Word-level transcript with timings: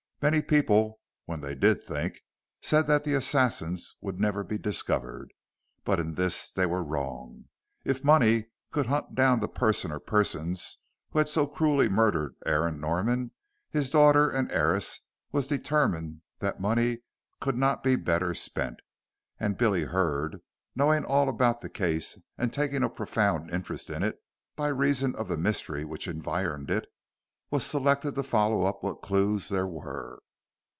Many 0.23 0.43
people, 0.43 0.99
when 1.25 1.41
they 1.41 1.55
did 1.55 1.81
think, 1.81 2.19
said 2.61 2.83
that 2.85 3.03
the 3.03 3.15
assassins 3.15 3.95
would 4.01 4.19
never 4.19 4.43
be 4.43 4.59
discovered, 4.59 5.33
but 5.83 5.99
in 5.99 6.13
this 6.13 6.51
they 6.51 6.67
were 6.67 6.83
wrong. 6.83 7.45
If 7.83 8.03
money 8.03 8.51
could 8.69 8.85
hunt 8.85 9.15
down 9.15 9.39
the 9.39 9.47
person 9.47 9.91
or 9.91 9.99
persons 9.99 10.77
who 11.09 11.17
had 11.17 11.27
so 11.27 11.47
cruelly 11.47 11.89
murdered 11.89 12.35
Aaron 12.45 12.79
Norman, 12.79 13.31
his 13.71 13.89
daughter 13.89 14.29
and 14.29 14.51
heiress 14.51 14.99
was 15.31 15.47
determined 15.47 16.21
that 16.37 16.59
money 16.61 17.01
could 17.39 17.57
not 17.57 17.81
be 17.81 17.95
better 17.95 18.35
spent. 18.35 18.79
And 19.39 19.57
Billy 19.57 19.85
Hurd, 19.85 20.37
knowing 20.75 21.03
all 21.03 21.29
about 21.29 21.61
the 21.61 21.69
case 21.71 22.19
and 22.37 22.53
taking 22.53 22.83
a 22.83 22.91
profound 22.91 23.49
interest 23.49 23.89
in 23.89 24.03
it 24.03 24.21
by 24.55 24.67
reason 24.67 25.15
of 25.15 25.29
the 25.29 25.35
mystery 25.35 25.83
which 25.83 26.07
environed 26.07 26.69
it, 26.69 26.85
was 27.49 27.65
selected 27.65 28.15
to 28.15 28.23
follow 28.23 28.63
up 28.63 28.81
what 28.81 29.01
clues 29.01 29.49
there 29.49 29.67
were. 29.67 30.21